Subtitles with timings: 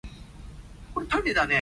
[0.95, 1.47] 昂首挺胸